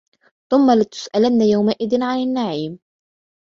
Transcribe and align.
ثُمَّ 0.51 0.71
لَتُسْأَلُنَّ 0.71 1.41
يَوْمَئِذٍ 1.41 2.03
عَنِ 2.03 2.19
النَّعِيمِ 2.19 2.79